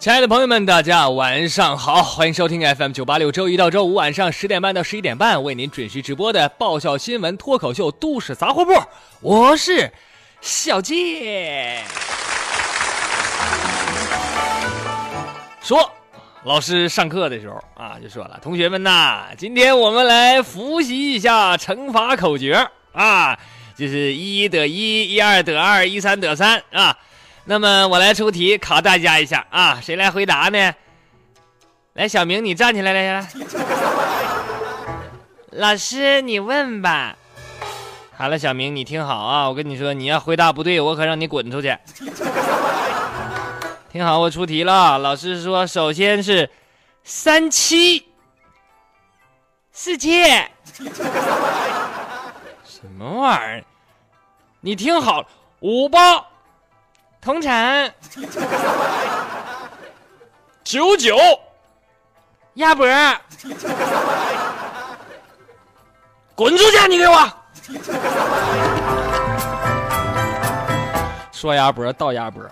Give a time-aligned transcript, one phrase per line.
[0.00, 8.72] 亲爱的朋友们，大家晚上好，欢迎收听 FM 九八六，周一到周五晚上十点半到十一点半为您准时直播的爆笑新闻脱口秀《都市杂货铺》，
[9.20, 9.92] 我是
[10.40, 11.84] 小健。
[15.60, 15.92] 说，
[16.44, 23.38] 老师上课的时候啊，就说了，同学们呐，今天我们来复习一下乘法口诀啊，
[23.76, 26.96] 就是一得一，一二得二，一三得三啊。
[27.44, 30.72] 那么我来出题考大家一下啊，谁来回答呢？
[31.94, 33.28] 来，小明，你站起来来来。
[35.50, 37.16] 老师，你问吧。
[38.16, 41.76] 好了，小明，你听好啊，我跟你说，你要回答不对，我可让你滚出去。
[43.90, 44.96] 听好，我出题了。
[44.98, 46.48] 老师说，首先是
[47.02, 48.06] 三七
[49.72, 50.22] 四七，
[52.64, 53.64] 什么玩意儿？
[54.60, 55.26] 你听好，
[55.60, 56.26] 五八。
[57.20, 57.92] 同产，
[60.64, 61.18] 九九，
[62.54, 62.86] 鸭脖，
[66.34, 66.88] 滚出去！
[66.88, 67.30] 你给我
[71.30, 72.42] 说鸭脖到鸭脖，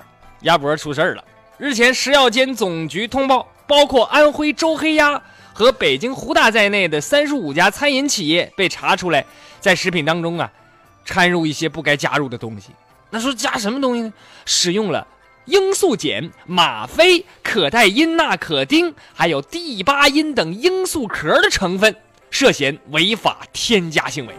[0.42, 1.24] 鸭脖出事儿了。
[1.56, 5.18] 日前，食药监总局通报，包括安徽周黑鸭
[5.54, 9.24] 和北京胡大在内的三十五家餐饮企业被查出来，
[9.60, 10.52] 在食品当中啊，
[11.06, 12.72] 掺入一些不该加入的东西。
[13.10, 14.12] 那说加什么东西呢？
[14.44, 15.06] 使用了
[15.46, 21.96] 罂粟碱、吗啡、可待因那可丁，还有地巴因等罂粟壳的成分，
[22.30, 24.34] 涉嫌违法添加行为。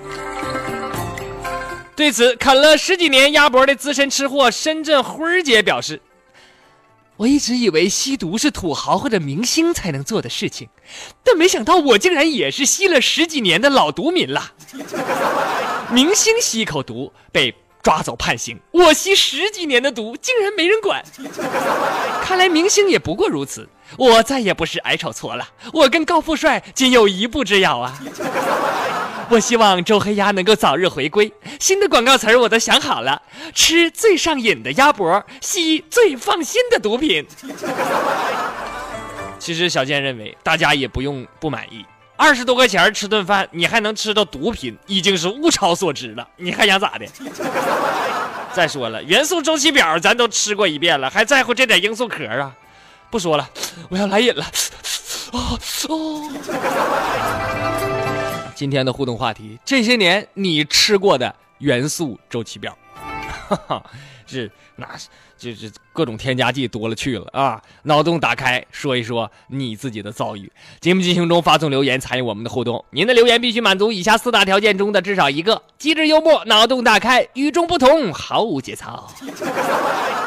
[1.96, 6.00] 对此，啃了十几年鸭脖的资深吃货深圳辉儿姐表示
[7.18, 10.70] ：“我一直以为吸毒是土豪或者明星才能做的事情，
[11.24, 14.54] 但没想到我竟然也是吸了十几年的老毒民了。
[15.92, 21.04] 明星吸一口毒被。”抓走判刑，我吸十几年的毒，竟然没人管。
[22.22, 23.68] 看来明星也不过如此，
[23.98, 25.48] 我再也不是矮丑矬了。
[25.74, 28.00] 我跟高富帅仅有一步之遥啊！
[29.30, 31.32] 我希望周黑鸭能够早日回归。
[31.60, 33.22] 新的广告词我都想好了：
[33.54, 37.26] 吃最上瘾的鸭脖，吸最放心的毒品。
[39.38, 41.86] 其实小健认为，大家也不用不满意。
[42.20, 46.28] 二十多块钱吃顿饭，你还能吃到毒品，已经是物超所值了。
[46.36, 47.06] 你还想咋的？
[48.54, 52.54] 再说了，元素周期表咱都吃过一遍了，还在乎这点罂粟壳啊？
[53.10, 53.50] 不说了，
[53.88, 54.46] 我要来瘾了。
[55.32, 55.58] 哦
[55.88, 56.30] 哦。
[58.54, 62.78] 今天的互动话题：这些年你吃过的元素周期表，
[63.48, 63.82] 哈哈
[64.28, 65.08] 是那是。
[65.38, 67.62] 就是各种添加剂多了去了啊！
[67.84, 70.50] 脑洞打开，说一说你自己的遭遇。
[70.80, 72.82] 节目进行中，发送留言参与我们的互动。
[72.92, 79.12] 您的留言必须满足以下四大条件中的至少一个：机智幽默、脑洞大开、与众不同、毫无节操。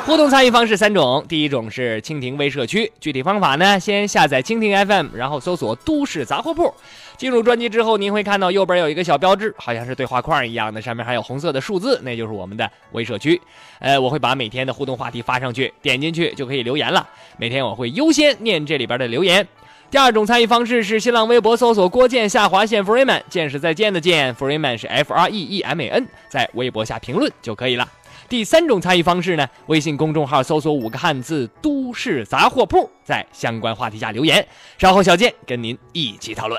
[0.05, 6.71] 互动参与方式三种：第一种是蜻蜓微社区，具体方法呢，先下载蜻蜓 FM，然后搜索“都市杂货铺”。
[7.17, 13.41] 进入专辑之后，您会看到右边有一个小标志，好像是对话框一样的，上面还有红色的数字，那就是我们的微社区。
[13.79, 17.07] 呃，我会把每天的互动话题发上去，点进去就可以留言了。
[17.37, 19.47] 每天我会优先念这里边的留言。
[19.91, 27.87] 第二种参与方式是新浪微博搜索郭建下划线 Freeman，见是再见的见，Freeman 是 F R E E M A N，在微博下评论就可以了。
[28.27, 34.47] 第三种参与方式呢，微信公众号搜索五个汉字“都市杂货铺”，在相关话题下留言，
[34.79, 36.59] 稍后小健跟您一起讨论。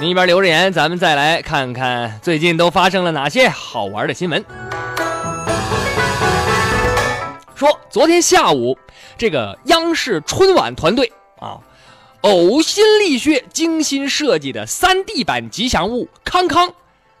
[0.00, 4.44] 您一边留着言，咱们再来看看最近都发生了哪些好玩的新闻。
[7.58, 8.78] 说昨天下午，
[9.16, 11.58] 这个央视春晚团队啊，
[12.22, 16.72] 呕心沥血、精心设计的 3D 版吉祥物康康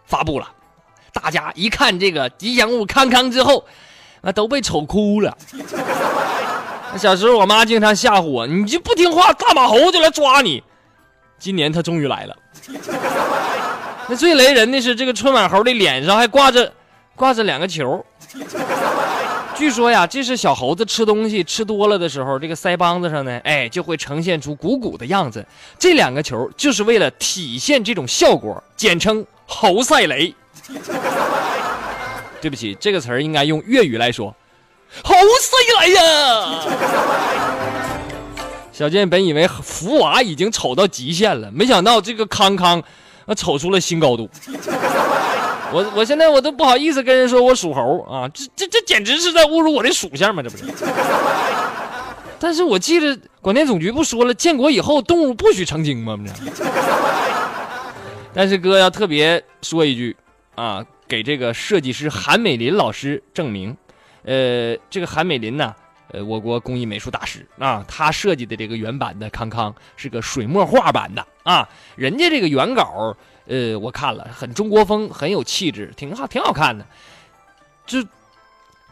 [0.04, 0.48] 发布了。
[1.12, 3.64] 大家一看这个吉祥物康康之后，
[4.20, 5.36] 那都被丑哭了。
[6.96, 10.62] 小时候我妈经常吓唬我，你就不听话，大马猴就来抓你。
[11.40, 12.36] 今年他终于来了。
[14.06, 16.72] 那最雷人的是，这个春晚猴的脸上还挂着
[17.16, 18.06] 挂着两个球。
[19.58, 25.44] 据说呀，这是小猴子吃东西吃多了的时候，这个腮帮子上呢，哎，就会呈现出鼓鼓的样子。
[25.76, 30.32] 这两个球就是为了体现这种效果，简称猴赛雷。
[32.40, 34.32] 对不起，这个词儿应该用粤语来说，
[35.02, 36.02] 猴赛雷呀。
[38.72, 42.80] 小健本以为福娃已经丑到极限了，没想到这个康康，
[43.26, 44.30] 啊，丑出了新高度。
[45.72, 50.42] 我我现在我都不好意思跟人说我属猴啊，这这这简直是在侮辱我的属相吗？
[50.42, 50.64] 这不是？
[52.38, 56.16] 但是我记得广电总局不说了，建国以后动物不许成精吗？
[56.16, 56.34] 不是？
[58.32, 60.16] 但是哥要特别说一句
[60.54, 63.76] 啊，给这个设计师韩美林老师证明，
[64.24, 65.74] 呃，这个韩美林呢。
[66.10, 73.14] 呃，我国工艺美术大师啊，他设计的这个原版的康康是个水墨画版的啊，人家这个原稿，
[73.48, 76.84] 呃，我看了，很中国风，很有气质，挺好，挺好看的。
[77.86, 78.04] 就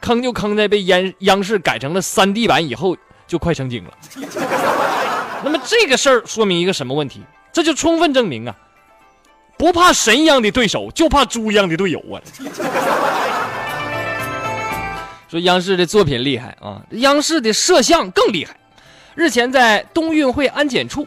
[0.00, 3.92] 坑就坑在被央央视改成了三 D 版以后，就快成精了。
[5.44, 7.22] 那么这个事儿说明一个什么问题？
[7.52, 8.56] 这就充分证明啊，
[9.58, 12.20] 不怕神一样的对手，就怕猪一样的队友啊。
[15.28, 18.56] 说央视的作品厉害啊，央视的摄像更厉害。
[19.14, 21.06] 日前在冬运会安检处，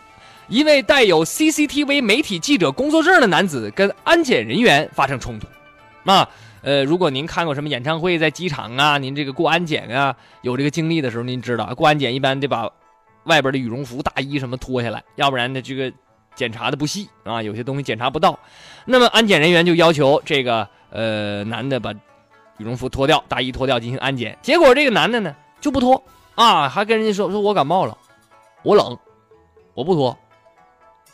[0.49, 5.47] 一位带有 CCTV 媒体记者工作证的男子跟安检人员发生冲突。
[6.05, 6.27] 啊，
[6.63, 12.67] 呃，如果您看过什么演唱会，在机场啊，您这个过安检啊，有这个经历的时候，您知道过安检一般得把
[13.25, 15.93] 外边的羽绒服、大衣什么脱下来，要不然呢，这个
[16.33, 18.39] 检查的不细啊，有些东西检查不到。
[18.85, 21.93] 那么安检人员就要求这个呃男的把。
[22.57, 26.03] 羽绒服脱掉，大衣脱掉进行安检，结果这个男的呢就不脱
[26.35, 27.97] 啊，还跟人家说说我感冒了，
[28.63, 28.97] 我冷，
[29.73, 30.17] 我不脱。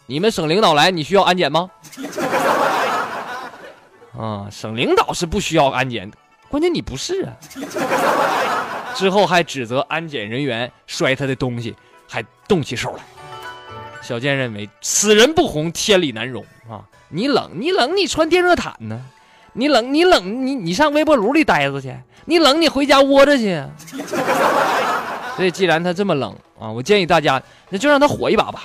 [0.07, 1.69] 你们省领导来，你需要安检吗？
[4.17, 6.17] 啊，省领导是不需要安检的，
[6.47, 7.33] 关键你不是啊。
[8.95, 11.75] 之后还指责安检人员摔他的东西，
[12.07, 13.03] 还动起手来。
[14.01, 16.85] 小健认为此人不红，天理难容啊！
[17.09, 19.01] 你冷，你冷，你穿电热毯呢？
[19.53, 21.95] 你冷，你冷，你你上微波炉里待着去。
[22.25, 23.63] 你冷，你回家窝着去。
[25.35, 28.63] 所以，既然他这么冷啊，我建议大家，那就让他火一把吧。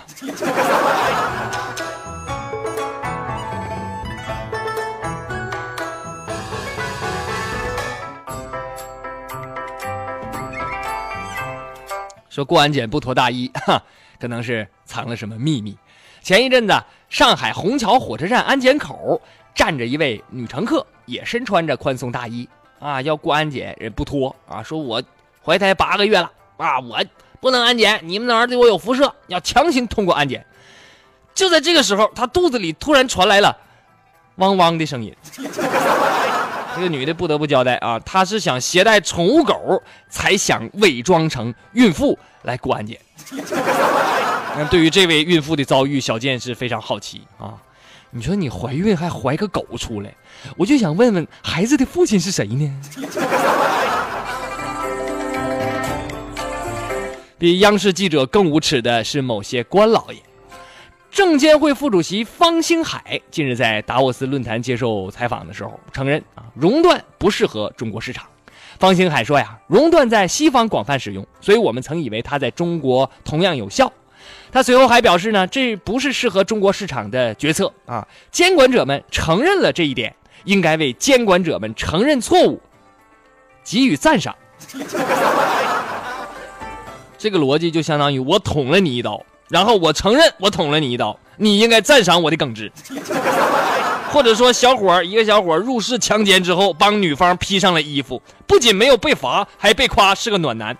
[12.28, 13.82] 说过安检不脱大衣，哈，
[14.18, 15.76] 可能是藏了什么秘密。
[16.22, 19.20] 前一阵子，上海虹桥火车站安检口。
[19.52, 22.48] 站着一位女乘客，也身穿着宽松大衣
[22.78, 25.02] 啊，要过安检，人不脱啊，说我
[25.44, 27.04] 怀胎八个月了啊，我
[27.40, 30.44] 不能安检，你们那玩意儿对我有辐射，要强行通过安检。
[31.34, 33.56] 就在这个时候，他肚子里突然传来了
[34.36, 35.14] 汪汪的声音。
[36.76, 42.96] 这个女的不得不交代啊，她是想携带宠物狗，才想伪装成孕妇来过安检。
[44.56, 47.54] 那对于这位孕妇的遭遇，小健是非常好奇啊。
[48.10, 50.14] 你说你怀孕还怀个狗出来，
[50.56, 52.70] 我就想问问孩子的父亲是谁呢？
[57.40, 60.18] 比央视记者更无耻的是某些官老爷。
[61.10, 68.26] 证监会副主席方兴海近日在达沃斯论坛接受采访的时候承认啊，熔断不适合中国市场。
[68.78, 73.90] 方兴海说呀，熔断在西方广泛使用，所以我们曾以为它在中国同样有效。
[74.52, 78.06] 他随后还表示呢，这不是适合中国市场的决策啊！
[78.30, 80.14] 监管者们承认了这一点，
[80.44, 82.60] 应该为监管者们承认错误
[83.64, 84.36] 给予赞赏。
[87.20, 92.72] 这个逻辑就相当于我捅了你一刀，然后我承认我捅了你一刀，你应该赞赏我的耿直。
[94.10, 100.76] 或者说，小伙一个小伙入室强奸之后，帮女方披上了衣服，不仅没有被罚，还被夸是个暖男。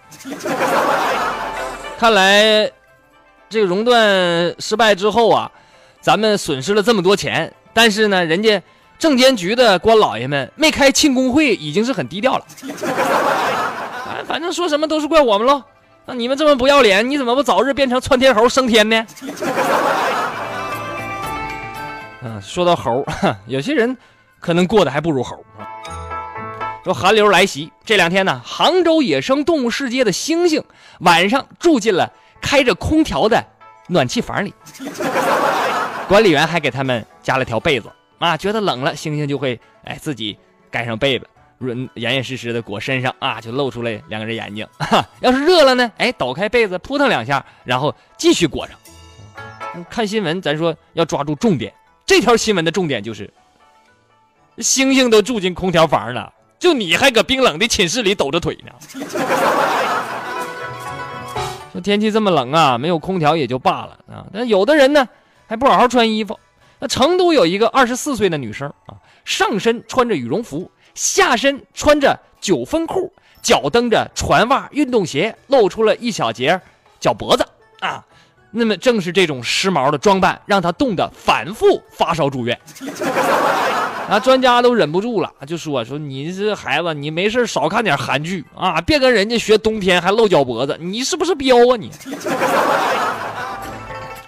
[1.98, 2.72] 看来。
[3.52, 5.50] 这个熔断失败之后啊，
[6.00, 8.62] 咱们损失了这么多钱，但是呢，人家
[8.96, 12.44] 证监局的官老爷们没开庆功会，已经是很低调了。
[14.08, 15.64] 哎，反正说什么都是怪我们喽。
[16.10, 19.06] 那你们这么不要脸，你怎么不早日变成窜天猴升天呢？
[22.22, 23.06] 嗯，说到猴，
[23.46, 23.96] 有些人
[24.40, 25.62] 可能过得还不如猴啊。
[26.82, 30.64] 说寒流来袭，这两天呢，杭州野生动物世界的猩猩
[30.98, 32.12] 晚上住进了。
[32.42, 33.44] 开着空调的
[33.86, 34.52] 暖气房里，
[36.08, 37.88] 管理员还给他们加了条被子
[38.18, 40.36] 啊，觉得冷了，猩猩就会哎自己
[40.70, 41.28] 盖上被子，
[41.60, 44.66] 润严严实实的裹身上啊，就露出来两个人眼睛。
[45.20, 48.74] 要是热了呢，哎，抖开被子扑腾两下，然后继续裹上。
[49.90, 51.70] 看新闻，咱说要抓住重点，
[52.06, 53.30] 这条新闻的重点就是，
[54.56, 58.72] 星星都住进空调房了，就你还搁冰冷的寝室里抖着腿呢。
[61.72, 65.06] 说天气这么冷啊，没有空调也就罢了啊，但有的人呢
[65.46, 66.40] 还不好好穿衣服。
[66.78, 76.60] 那成都有一个二十四岁的女生啊，上身穿着羽绒服，下身穿着九分裤，脚蹬着船袜运动鞋，露出了一小截
[77.00, 77.42] 脚脖子
[77.80, 78.04] 啊。
[78.50, 82.60] 那么正是这种时髦的装扮，让他冻得反复发烧住院。
[84.10, 91.90] 啊，专家都忍不住了，就说说你这孩子，你没事少看点韩剧啊，别跟人家学冬天还露脚脖子，你是不是彪啊你？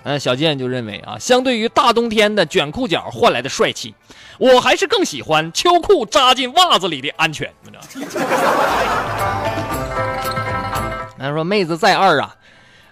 [0.05, 3.95] 嗯，小健就认为啊，相对于大冬天的卷裤脚换来的帅气，
[4.39, 7.53] 我还是更喜欢秋裤扎进袜子里的安全。
[11.19, 12.35] 他说妹子再二啊，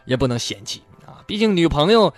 [0.05, 2.14] 也不能嫌弃啊，毕竟女朋友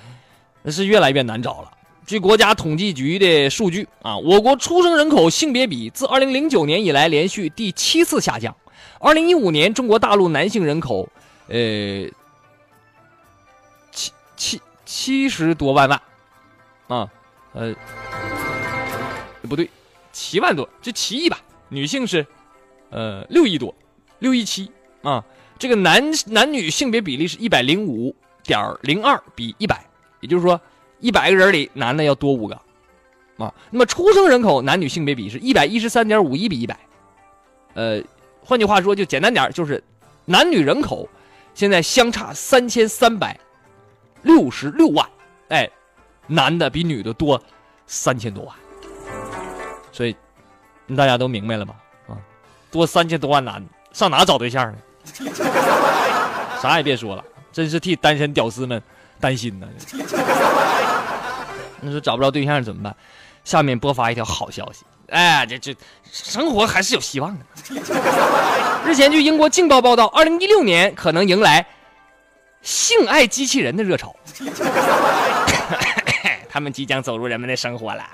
[0.66, 1.70] 是越来越难找了。
[2.04, 8.54] 据国家统计局的数据啊，我国出生人口性别比自2009年以来连续第七次下降。
[9.00, 11.08] 2015年，中国大陆男性人口，
[11.48, 11.56] 呃，
[13.90, 14.60] 七七
[14.92, 16.02] 七十多万万，
[16.86, 17.10] 啊，
[17.54, 17.74] 呃，
[19.48, 19.70] 不对，
[20.12, 21.40] 七万多，就七亿吧。
[21.70, 22.26] 女性是，
[22.90, 23.74] 呃，六亿多，
[24.18, 24.70] 六亿七
[25.00, 25.24] 啊。
[25.58, 29.82] 这个男男女性别比例是一百零五点零二比一百，
[30.20, 30.60] 也就是说。
[31.00, 32.54] 一百个人里，男的要多五个，
[33.36, 36.78] 啊，那么出生人口男女性别比是一百一十三点五一比一百，
[37.74, 38.00] 呃，
[38.40, 39.82] 换句话说，就简单点就是
[40.26, 41.08] 男女人口
[41.54, 43.36] 现在相差三千三百
[44.22, 45.06] 六十六万，
[45.48, 45.68] 哎，
[46.26, 47.40] 男的比女的多
[47.86, 48.54] 三千多万，
[49.92, 50.16] 所以
[50.96, 51.74] 大家都明白了吧？
[52.08, 52.16] 啊，
[52.70, 54.78] 多三千多万男的上哪找对象呢？
[56.62, 58.80] 啥也别说了，真是替单身屌丝们
[59.20, 59.68] 担心呢。
[61.80, 62.94] 你说找不着对象怎么办？
[63.44, 65.74] 下面播发一条好消息，哎，这这
[66.12, 67.44] 生活还是有希望的。
[68.86, 71.66] 日前，据英国《镜报》报道，二零一六年可能迎来
[72.62, 74.14] 性爱机器人的热潮，
[76.48, 78.04] 他们即将走入人们的生活了。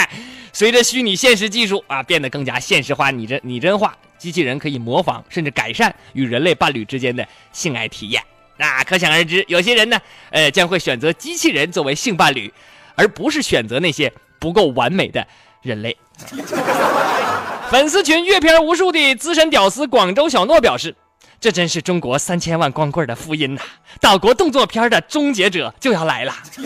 [0.52, 8.22] 随着虚拟现实技术啊变得更加现实化、拟真拟真化，机器人可以模仿甚至改善与人类伴侣之间的性爱体验。
[8.56, 10.00] 那可想而知，有些人呢，
[10.30, 12.52] 呃，将会选择机器人作为性伴侣。
[13.00, 15.24] 而不是选择那些不够完美的
[15.62, 15.96] 人类。
[17.70, 20.92] 粉丝群阅片无数的资深屌丝广州小诺表示
[21.40, 23.60] ：“这真是中国三千万光棍的福音呐！
[24.00, 26.34] 岛国动作片的终结者就要来了。”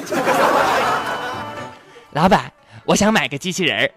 [2.12, 2.50] 老板，
[2.87, 3.91] 我想买个机器人儿。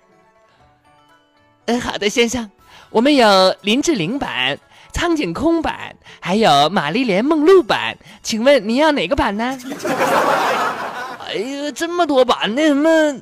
[1.67, 2.51] 嗯，好的，先生，
[2.89, 4.57] 我们有林志玲版、
[4.91, 9.57] 苍井空版，还有玛丽莲梦露版，请问您要哪个版呢？
[11.27, 13.13] 哎呀，这么多版，那什么，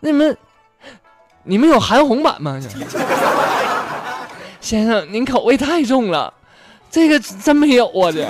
[0.00, 0.34] 那什么，
[1.44, 2.58] 你们有韩红版吗？
[4.60, 6.32] 先生，您口味太重了，
[6.90, 8.10] 这个真没有啊！
[8.12, 8.28] 这，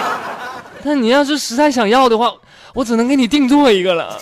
[0.84, 2.32] 但你要是实在想要的话，
[2.74, 4.20] 我只能给你定做一个了。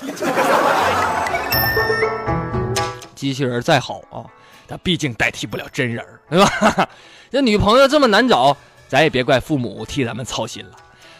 [3.15, 4.25] 机器人再好啊，
[4.67, 6.89] 它毕竟代替不了真人，对吧？
[7.31, 8.57] 这女朋友这么难找，
[8.89, 10.73] 咱也别怪父母替咱们操心了。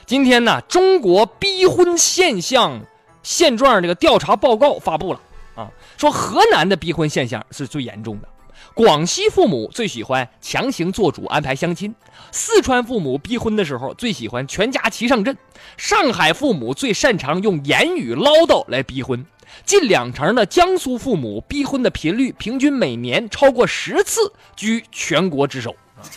[0.07, 2.81] 今天呢，中国逼婚现象
[3.23, 5.21] 现状这个调查报告发布了
[5.55, 5.69] 啊，
[5.99, 8.29] 说河南的逼婚现象是最严重的，
[8.75, 11.95] 广西父母最喜欢强行做主安排相亲，
[12.31, 15.37] 四川父母逼婚的时候最喜欢全家齐上阵，
[15.77, 19.25] 上海父母最擅长用言语唠叨来逼婚，
[19.65, 25.75] 近两成的江苏父母逼婚的频率平均每年超过十次，居全国之首。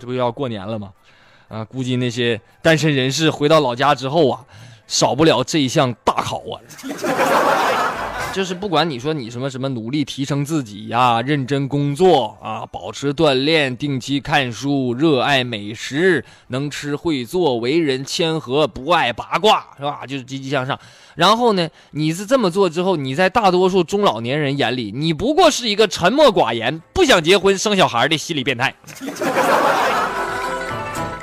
[0.00, 0.90] 这不要过年了吗？
[1.48, 4.44] 啊，估计那些单身人士回到老家之后啊，
[4.88, 6.58] 少不了这一项大考啊。
[8.32, 20.06] 就是不管你说你什么什么努力提升自己呀，认真工作啊，保持锻炼，定期看书，热爱美食，能吃会做，为人谦和，不爱八卦，是吧？
[20.06, 20.80] 就是积极向上。
[21.14, 28.74] 然后呢，你是这么做之后，你在大多数中老年人眼里，你不过是一个沉默寡言、不想结婚生小孩的心理变态。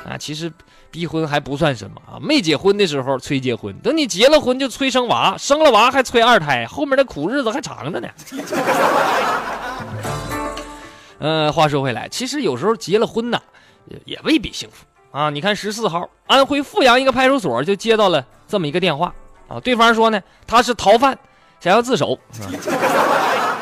[0.08, 0.50] 啊，其实
[0.90, 2.18] 逼婚还不算什么啊！
[2.20, 8.08] 没结婚的时候催结婚，等你结了婚就催生娃，生了娃还催二胎，后面的苦日子还长着呢。
[11.18, 13.40] 呃，话说回来，其实有时候结了婚呢，
[13.86, 14.84] 也也未必幸福
[15.16, 15.30] 啊！
[15.30, 19.14] 你看十四号，安徽阜阳一个派出所就接到了这么一个电话
[19.46, 21.16] 啊，对方说呢他是逃犯，
[21.60, 22.18] 想要自首。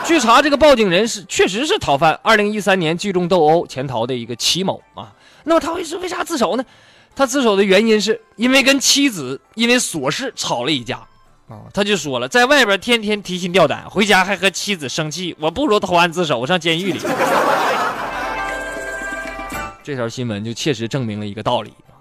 [0.05, 5.13] 据查，这个报警人是确实是逃犯，二零一三年聚众斗殴潜逃的一个齐某啊。
[5.45, 6.65] 那么他会是为啥自首呢？
[7.19, 10.99] 他自首的原因是因为跟妻子因为琐事吵了一架
[11.49, 11.67] 啊。
[11.75, 17.01] 他就说了，在外边天天提心吊胆，回家还和妻子生气，我不如投案自首，上监狱里。
[19.83, 21.99] 这条新闻就切实证明了一个道理啊，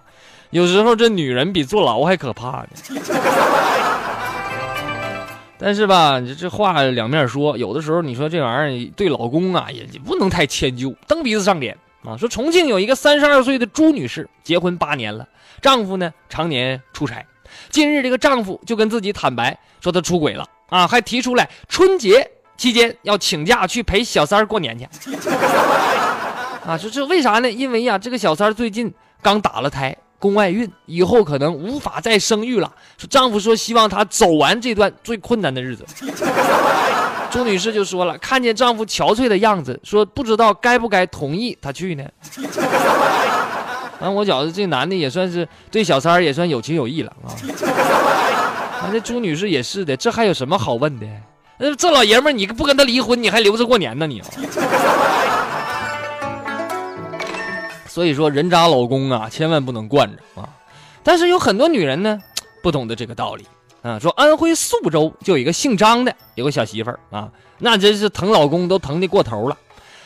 [0.51, 2.67] 有时候这女人比坐牢还可怕呢。
[5.57, 11.75] 但是吧，这这话两面说，有的时候你说这玩意儿对老公啊也也不能太迁就，蹬鼻子上脸。
[12.07, 15.27] 啊，说重庆有一个三十二岁的朱女士，结婚八年了，
[15.61, 17.25] 丈夫呢常年出差。
[17.69, 24.85] 近日，这个丈夫就跟自己坦白说他出轨了啊，还提出来春节期间要请假去陪小三儿过年去。
[26.65, 27.51] 啊，说这为啥呢？
[27.51, 32.73] 因为呀，这个小三儿最近刚打了胎，宫外孕，以后可能无法再生育了。
[32.97, 35.85] 说丈夫说希望她走完这段最困难的日子。
[37.29, 42.03] 朱女士就说了，看见丈夫憔悴的样子，说不知道该不该同意他去呢。
[43.99, 47.33] 啊，我觉得这男的也算是对小三儿也算有情有义了啊。
[48.81, 51.05] 啊，朱女士也是的，这还有什么好问的？
[51.57, 54.21] 那这老爷们儿，你不跟他离婚，你还留着过年呢你？
[57.87, 60.47] 所以说，人渣老公啊，千万不能惯着啊。
[61.01, 62.19] 但是有很多女人呢，
[62.61, 63.47] 不懂得这个道理
[63.81, 63.99] 啊。
[63.99, 67.29] 说安徽宿州就有一个姓张的，有个小媳妇儿啊，
[67.59, 69.57] 那真是疼老公都疼的过头了。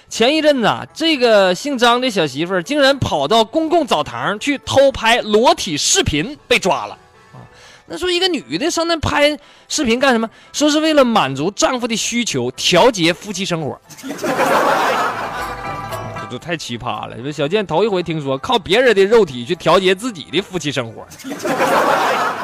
[0.09, 6.97] 前一阵子啊，这个姓张的小媳妇儿竟然跑到公共澡堂去偷拍裸体视频，被抓了
[7.33, 7.39] 啊。
[7.85, 10.29] 那说一个女的上那拍视频干什么？
[10.51, 13.79] 说是为了满足丈夫的需求，调节夫妻生活。
[16.21, 17.15] 这都太奇葩了！
[17.23, 21.07] 这小健头一回听说靠别人的肉体去调节自己的夫妻生活。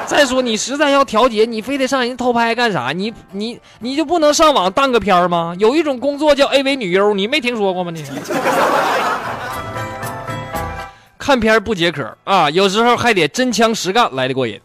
[0.10, 2.94] 再说你实在要调节，你非得上人偷拍干啥？
[2.96, 5.54] 你你你就不能上网当个片儿吗？
[5.60, 7.92] 有一种工作叫 AV 女优，你没听说过吗？
[7.92, 8.04] 你
[11.18, 14.58] 看片不解渴啊，有时候还得真枪实干来的过瘾。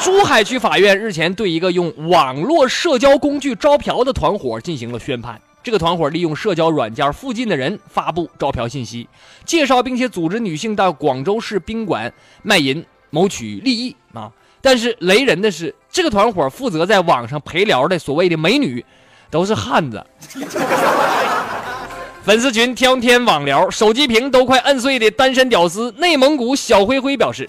[0.00, 5.40] 珠海区法院日前对一个用网络社交工具招嫖的团伙进行了宣判。
[5.62, 9.08] 这个团伙利用社交软件附近的人发布招嫖信息，
[9.44, 14.32] 介绍并且组织女性到广州市宾馆卖淫，谋取利益啊！
[14.60, 18.84] 但是雷人的是，这个团伙负责在网上陪聊的所谓的美女，
[19.30, 20.04] 都是汉子。
[22.24, 27.48] 粉丝群天天网聊，手机屏都快摁碎的单身屌丝内蒙古小灰灰表示。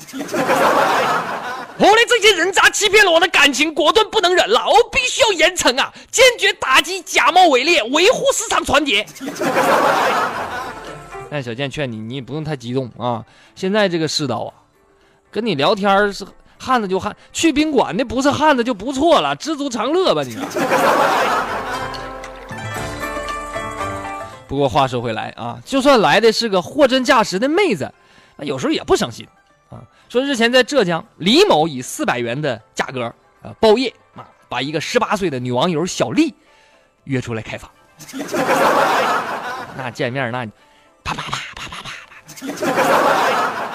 [1.75, 5.93] 我的这些人渣欺骗了我的感情，果断不能忍了，我必须要严惩啊！
[6.11, 9.05] 坚决打击假冒伪劣，维护市场团结。
[11.29, 13.23] 但 小健劝你，你也不用太激动啊！
[13.55, 14.53] 现在这个世道啊，
[15.33, 16.23] 跟你聊天是
[16.59, 20.37] 汉子就汉，去宾馆的不是汉子就不错了，知足常乐吧你。
[24.47, 27.91] 不过话说回来啊，就算来的是个货真价实的妹子，
[28.37, 29.27] 那有时候也不省心
[29.71, 29.81] 啊。
[30.07, 33.05] 说日前在浙江，李某以四百元的价格，
[33.41, 36.31] 啊，包夜啊，把一个十八岁的女网友小丽
[37.05, 37.71] 约出来开房。
[39.75, 40.45] 那见面那，
[41.03, 43.22] 啪啪啪啪啪啪啪。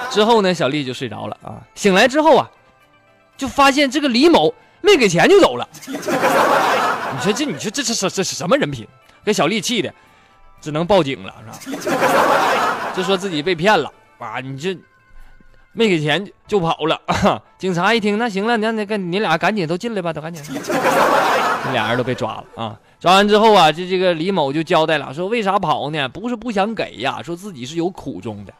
[0.09, 1.61] 之后呢，小丽就睡着了啊。
[1.75, 2.49] 醒来之后啊，
[3.37, 5.67] 就发现这个李某没给钱就走了。
[5.87, 5.97] 你
[7.21, 8.87] 说这，你说这是这这是什么人品？
[9.23, 9.93] 给小丽气的，
[10.61, 12.91] 只能报警了，是吧？
[12.95, 14.39] 就说自己被骗了啊！
[14.39, 14.77] 你这。
[15.71, 16.99] 没给钱就跑了，
[17.59, 20.43] 警察一听，那行了，那那个你俩赶紧都进来吧，都赶紧。
[20.43, 22.75] 这俩人都被抓了啊！
[22.99, 26.09] 抓完之后啊，这这个李某就交代了，说为啥跑呢？
[26.09, 28.53] 不是不想给呀，说自己是有苦衷的。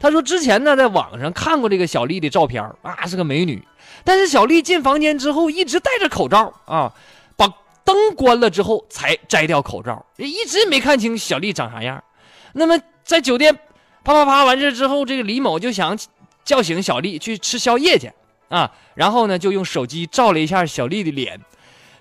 [0.00, 3.62] 他说之前呢，在网上看过这个小丽的照片啊，是个美女。
[4.04, 6.92] 但是小丽进房间之后一直戴着口罩啊，
[7.36, 7.46] 把
[7.84, 12.02] 灯关了之后才摘掉口罩，一直没看清小丽长啥样。
[12.52, 13.54] 那么在酒店
[14.02, 15.96] 啪啪啪完事之后，这个李某就想。
[16.44, 18.12] 叫醒小丽去吃宵夜去，
[18.50, 21.40] 啊，然后呢就用手机照了一下小丽的脸，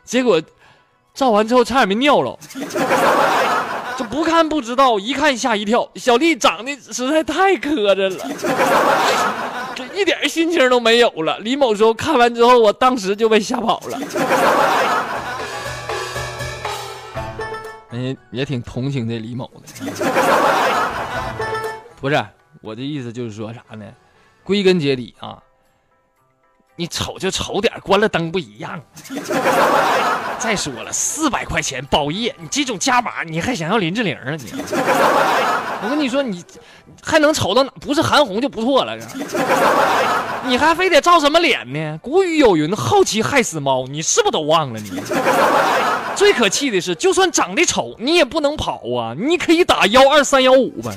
[0.03, 0.41] 结果
[1.13, 2.37] 照完之后差点没尿了，
[3.97, 8.25] 就不看不知道，一看吓一跳，小丽长得实在太磕碜了，
[9.75, 11.37] 这一点心情都没有了。
[11.39, 13.99] 李某说看完之后，我当时就被吓跑了，
[17.91, 19.61] 也也挺同情这李某的，
[22.01, 22.25] 不是
[22.61, 23.85] 我的意思就是说啥呢？
[24.43, 25.37] 归根结底啊，
[26.75, 28.81] 你瞅就瞅点，关了灯不一样。
[30.43, 34.35] 再说了，四百块钱包夜，你这种加码你还想要林志玲啊？
[34.37, 34.51] 你，
[35.81, 36.43] 我跟你说，你
[37.01, 37.71] 还能瞅到哪？
[37.79, 38.97] 不是韩红就不错了。
[40.45, 41.97] 你还非得照什么脸呢？
[42.01, 45.01] 古语有云：“好奇害死猫。”你是不是都忘了你？
[46.13, 49.15] 最可气的是，就算长得丑，你也不能跑啊！
[49.17, 50.91] 你可以打幺二三幺五吧。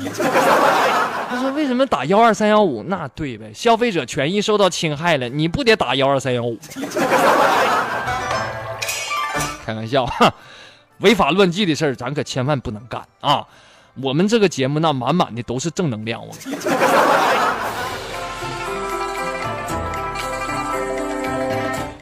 [1.31, 2.83] 他说：“为什么打幺二三幺五？
[2.89, 6.59] 那对呗，消费者权益受到侵害了，你不得打幺二三幺五？
[9.67, 10.33] 开玩笑，哈，
[11.03, 13.45] 违法乱纪的事儿咱可千万不能干啊！
[14.01, 16.33] 我们这个节目那满满的都是正能量，我。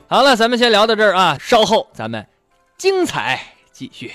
[0.06, 2.26] 好了，咱们先聊到这儿啊，稍后咱们
[2.76, 3.40] 精彩
[3.72, 4.12] 继续。”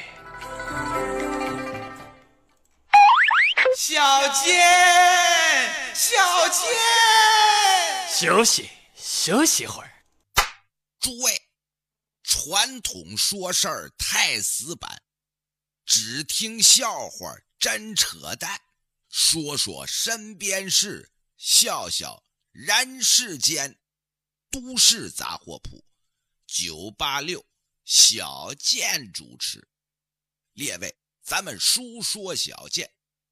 [3.76, 4.62] 小健，
[5.96, 6.18] 小
[6.52, 6.70] 健，
[8.08, 9.90] 休息休息会儿。
[11.00, 11.32] 诸位，
[12.32, 15.02] 传统说事儿太死板，
[15.84, 18.62] 只听笑话真扯淡，
[19.10, 23.80] 说说身边事，笑笑人世间。
[24.52, 25.84] 都市杂货铺，
[26.46, 27.44] 九八六
[27.84, 29.68] 小健主持。
[30.54, 32.92] 列位，咱们书说小健，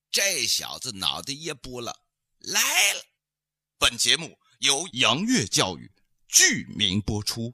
[0.09, 2.01] 这小子脑袋一拨了，
[2.39, 3.03] 来了。
[3.77, 5.91] 本节目由杨岳教育
[6.27, 7.53] 剧名播出。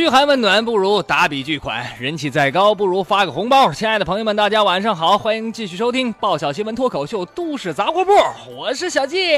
[0.00, 3.70] 嘘寒问暖不如打笔巨款，人气再高不如发个红包。
[3.70, 8.10] 亲爱的朋友们，大家晚上好，欢迎继续收听爆笑新闻脱口秀《都市杂货铺》，
[8.56, 9.36] 我是小季。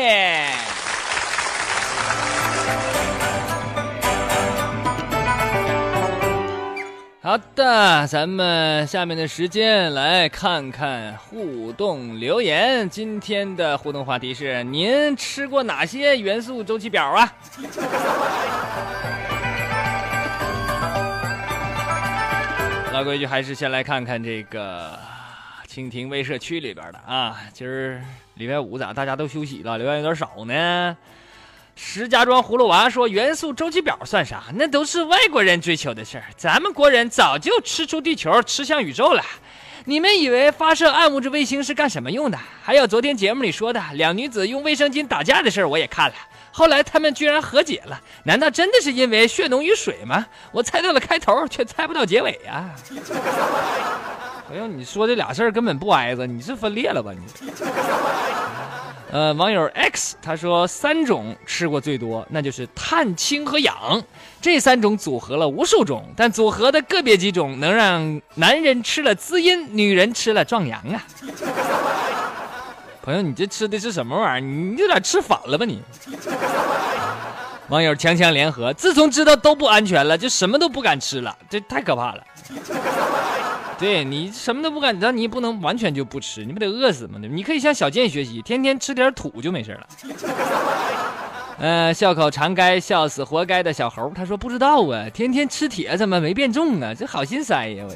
[7.20, 12.88] 好的，咱们下面的时间来看看互动留言。
[12.88, 17.33] 今天的互动话题是：您吃过哪些元素周期表啊？
[22.92, 24.98] 老规矩，还是先来看看这个
[25.66, 27.38] 蜻蜓微社区里边的啊。
[27.50, 30.94] 今儿礼拜五咋大家都休息了，留言有点少呢？
[31.74, 34.42] 石家庄葫芦娃说：“元素周期表算啥？
[34.57, 39.24] 那都是外国人追求的事儿，咱们国人早就吃出地球，吃向宇宙了。
[39.87, 42.38] 你们以为发射暗物质卫星是干什么用的？
[42.62, 46.14] 还有昨天节目里说的两女子用卫生巾打架的事儿，我也看了。
[46.52, 50.26] 后来他们居然和解了，难道真的是因为血浓于水吗？
[50.52, 52.68] 我猜到了开头，却猜不到结尾呀！
[54.52, 57.20] 哎呦，你说这俩事儿根本不挨着，你是分裂了吧你？”
[59.10, 64.02] 呃，网友 X 他说三种吃过最多，那就是碳、氢和氧
[64.40, 71.04] 这三种组合了无数种，但组合的个别几种能让男人吃了滋阴，女人吃了壮阳啊。
[73.02, 74.40] 朋友，你这吃的是什么玩意儿？
[74.40, 75.82] 你有点吃反了吧你？
[77.68, 82.22] 网友强强联合，自从知道都不安全了，就什么都不敢吃了，这太可怕了。
[83.78, 87.18] 对你什么都不敢，但你不能完全就不吃，你不得饿死吗？
[87.20, 89.86] 你可以向小健学习，天天吃点土就没事了。
[91.58, 96.94] 呃，笑口常开，笑死活该的小猴，他说不知道啊，天天吃铁怎么没变重啊？
[96.94, 97.94] 这好心塞呀，我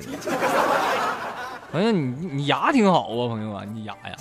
[1.72, 4.16] 朋友，你你牙挺好啊，朋友啊，你牙呀。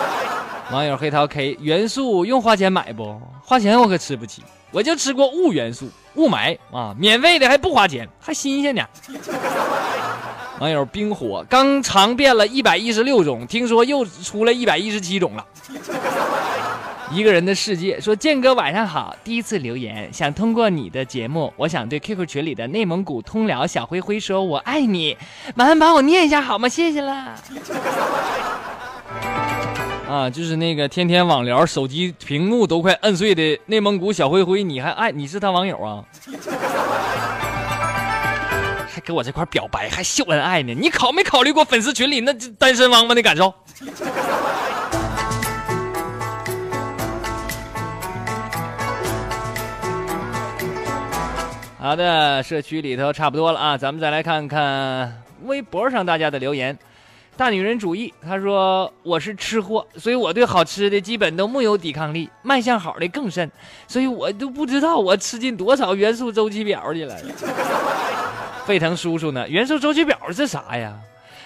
[0.72, 3.20] 网友黑桃 K 元素用花钱买不？
[3.42, 8.82] 花钱我可吃不起，我就吃过雾元素、雾霾啊，免费的还不花钱，还新鲜呢。
[10.60, 15.44] 网友冰火刚尝遍了一百一十六种，听说又出了一百一十七种了。
[17.12, 25.16] 一个人的世界说：“建哥晚上好，第一次留言，想通过你的节目，我想对 QQ 群里的内蒙古通辽小灰灰说我爱你，
[25.56, 26.68] 麻烦帮我念一下好吗？
[26.68, 27.34] 谢谢了。
[30.08, 35.10] ”啊，就是那个天天网聊，手机屏幕都快摁碎的内蒙古小灰灰，你还爱？
[35.10, 36.04] 你是他网友啊？
[38.92, 40.72] 还给我这块表白，还秀恩爱呢？
[40.74, 43.52] 你考没考虑过粉丝群里那单身汪们的感受？
[51.82, 56.78] 好的，社区里头差不多了啊，咱们再来看看微博上大家的留言。
[57.38, 63.50] 大女人主义，她说我是吃货，所以我对好吃的基本都木有抵抗力，卖相好的更甚，
[63.88, 67.16] 所以我都不知道我吃进多少元素周期表去了。
[68.66, 69.48] 沸腾叔叔呢？
[69.48, 70.94] 元素周期表是啥呀？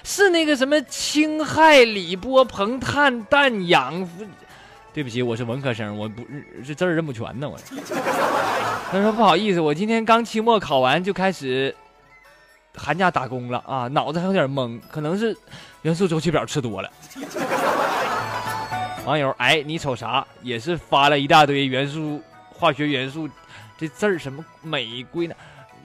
[0.03, 4.09] 是那个什么氢、氦、锂、铂、硼、碳、氮、氧。
[4.93, 6.23] 对不起，我是文科生，我不
[6.67, 7.49] 这字儿认不全呢。
[7.49, 7.57] 我
[8.95, 11.75] 他说不好意思，我今天刚期末考完就开始
[12.77, 15.37] 寒假打工了啊，脑子还有点懵，可能是
[15.83, 16.89] 元素周期表吃多了。
[19.05, 20.25] 网友哎，你瞅啥？
[20.43, 23.29] 也是发了一大堆元素、化学元素，
[23.77, 25.35] 这字儿什么玫瑰呢？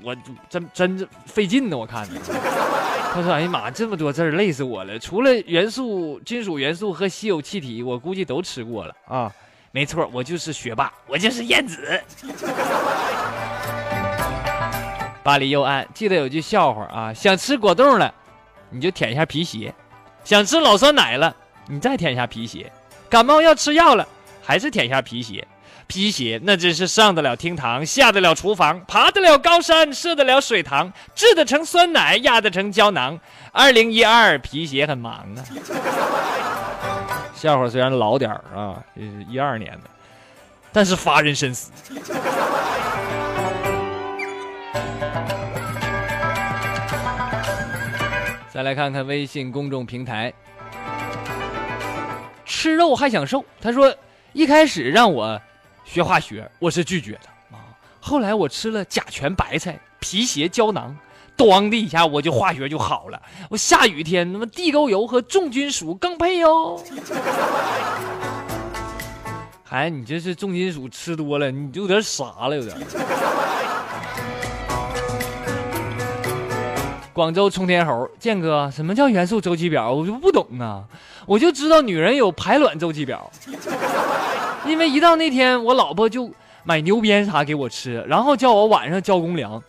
[0.03, 0.15] 我
[0.47, 2.13] 真真费劲呢，我看着。
[3.11, 4.99] 他说：“哎呀妈，这么多字儿，累死我了！
[4.99, 9.33] 除了元素、金属元素和稀有气体，我估计都吃过了啊。
[9.71, 12.01] 没错，我就是学霸，我就是燕子。”
[15.21, 18.12] 巴黎右岸，记得有句笑话啊：想吃果冻了，
[18.69, 19.71] 你就舔一下皮鞋；
[20.23, 21.36] 想吃老酸奶了，
[21.67, 22.65] 你再舔一下皮鞋；
[23.10, 24.08] 感冒要吃药了，
[24.41, 25.47] 还是舔一下皮鞋。
[25.86, 33.19] 皮鞋那真是上得了厅堂，下得了厨房，爬得了高山，涉得了水塘，制得成酸奶，压得成胶囊。
[33.51, 35.45] 二零一二，皮鞋很忙啊。
[37.39, 39.89] 笑话虽然老点儿啊，这是一二年的，
[40.73, 41.71] 但是发人深思。
[48.52, 50.34] 再来看看微信公众平台，
[52.43, 53.95] 吃肉还想瘦，他说。
[54.32, 55.41] 一开始让我
[55.84, 57.21] 学化学，我是拒绝的
[57.52, 57.58] 啊。
[57.99, 60.95] 后来我吃了甲醛白菜、皮鞋胶囊，
[61.45, 63.21] 咣的一下我就化学就好了。
[63.49, 66.82] 我下雨天，那么地沟油和重金属更配哟。
[69.63, 72.75] 孩 子，你这是重金属吃多了，你就有点傻了，有点。
[77.13, 79.91] 广州冲天猴，建哥，什么叫元素周期表？
[79.91, 80.84] 我就不懂啊，
[81.25, 83.30] 我就知道女人有排卵周期表，
[84.65, 86.32] 因为一到那天，我老婆就
[86.63, 89.62] 买牛鞭啥给我吃，然后叫我晚上交公粮。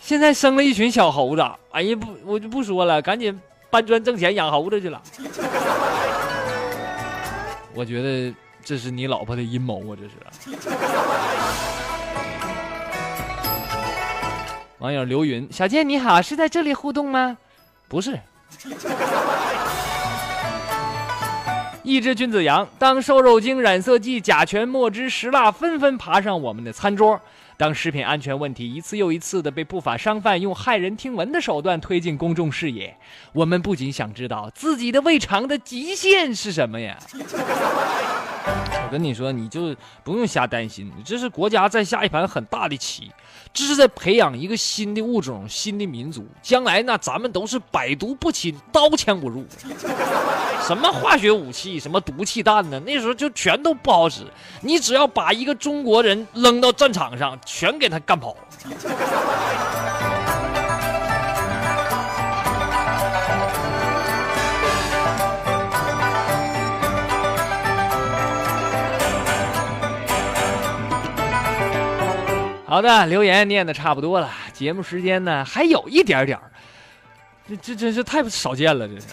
[0.00, 3.38] 现在生了一群小猴子，哎呀不，我就不说了，赶紧
[3.70, 5.02] 搬砖挣钱养猴子去了。
[7.74, 8.34] 我觉得
[8.64, 10.14] 这是你老婆的阴谋啊，这是。
[14.78, 17.36] 网友刘云，小健你好，是在这里互动吗？
[17.88, 18.18] 不是。
[21.88, 27.18] 一只君子羊，当瘦肉精、染色剂、甲醛、墨汁、石蜡纷纷爬上我们的餐桌，
[27.56, 32.94] 当食品安全问题一次又一次的被不法商贩用骇人听闻的手段推进公众视野，
[33.32, 36.98] 我们不仅想知道自己的胃肠的极限是什么呀？
[38.84, 43.12] 我跟你说，你就不用瞎担心，这是国家在下一盘很大的棋，
[43.52, 46.26] 这是在培养一个新的物种、新的民族。
[46.42, 49.44] 将来那咱们都是百毒不侵、刀枪不入。
[50.66, 52.80] 什么化学武器、什么毒气弹呢？
[52.80, 54.22] 那时候就全都不好使。
[54.62, 58.34] 你只要把一个中国人扔到战场上，全给他干跑。
[72.68, 76.52] 好的，留言念的差不多了，节目时间呢还有一点点儿
[77.48, 79.06] 这这真是太少见了，这是。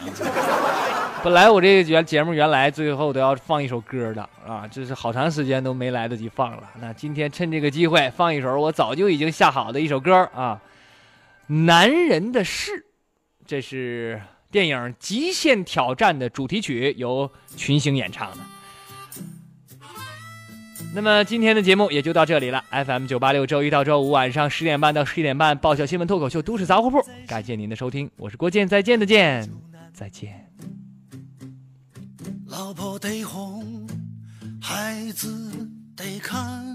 [1.24, 6.70] 本来我这个原节目原来最后都要放一首歌的啊，这是好长时间都没来得及放了。
[6.82, 10.60] 那今天趁这个机会放一首我早就已经下好的一首歌啊，
[11.66, 12.72] 《男人的事》，
[13.48, 18.38] 这是电影《极限挑战》的主题曲，由群星演唱的。
[20.96, 22.64] 那么今天的节目也就到这里了。
[22.72, 29.46] FM 九八六周一到周五晚上十点半到十一点半，爆笑新闻脱口秀《都市杂货铺》，感谢您的收听，我是郭健，再见的见，
[29.94, 30.50] 再见。
[32.48, 33.86] 老婆得哄，
[34.62, 36.66] 孩子得看，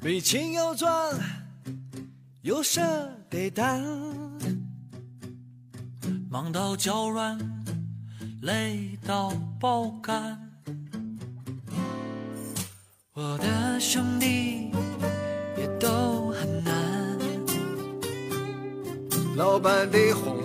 [0.00, 0.92] 没钱要赚，
[2.42, 2.80] 有事
[3.28, 3.82] 得担，
[6.30, 7.36] 忙到脚软，
[8.42, 10.45] 累到爆肝。
[13.18, 14.70] 我的兄弟
[15.56, 17.18] 也都很难，
[19.36, 20.36] 老板得哄，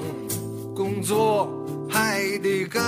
[0.73, 1.49] 工作
[1.89, 2.81] 还得干，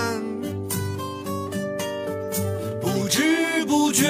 [2.80, 4.08] 不知不觉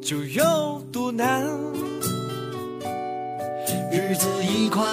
[0.00, 1.42] 就有多难，
[3.90, 4.88] 日子一宽，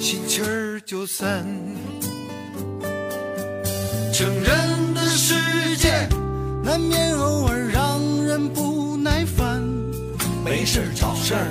[0.00, 1.44] 心气儿就散，
[4.12, 6.08] 成人的世界
[6.62, 7.72] 难免偶尔
[8.36, 8.48] 让。
[8.50, 9.64] 不耐烦，
[10.44, 11.48] 没事找事儿，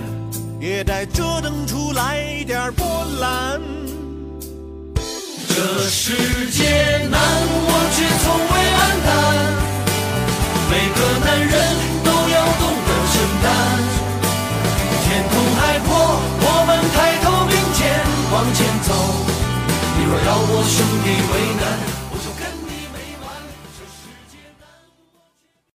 [0.59, 2.85] 也得折腾出来点波
[3.19, 3.59] 澜。
[5.47, 5.55] 这
[5.89, 6.13] 世
[6.51, 9.09] 界难，我却从未黯淡。
[10.69, 11.53] 每个男人
[12.05, 13.45] 都要懂得承担。
[15.05, 15.89] 天空海阔，
[16.37, 17.81] 我们抬头并肩
[18.31, 18.93] 往前走。
[19.97, 21.55] 你若要我兄弟为。